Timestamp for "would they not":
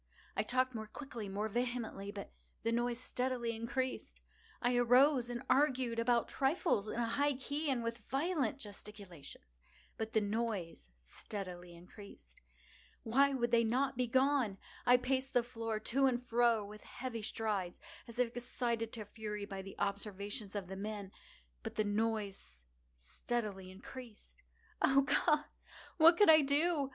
13.35-13.95